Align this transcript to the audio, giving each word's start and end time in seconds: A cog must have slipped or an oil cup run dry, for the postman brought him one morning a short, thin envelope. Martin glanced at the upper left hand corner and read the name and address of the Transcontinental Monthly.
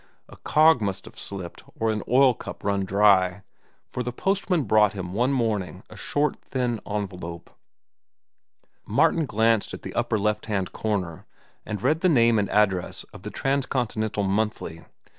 A 0.27 0.35
cog 0.35 0.81
must 0.81 1.05
have 1.05 1.19
slipped 1.19 1.63
or 1.79 1.91
an 1.91 2.01
oil 2.07 2.33
cup 2.33 2.63
run 2.63 2.85
dry, 2.85 3.43
for 3.87 4.01
the 4.01 4.11
postman 4.11 4.63
brought 4.63 4.93
him 4.93 5.13
one 5.13 5.31
morning 5.31 5.83
a 5.91 5.95
short, 5.95 6.37
thin 6.41 6.79
envelope. 6.89 7.51
Martin 8.83 9.27
glanced 9.27 9.75
at 9.75 9.83
the 9.83 9.93
upper 9.93 10.17
left 10.17 10.47
hand 10.47 10.71
corner 10.71 11.27
and 11.67 11.83
read 11.83 12.01
the 12.01 12.09
name 12.09 12.39
and 12.39 12.49
address 12.49 13.03
of 13.13 13.21
the 13.21 13.29
Transcontinental 13.29 14.23
Monthly. 14.23 14.85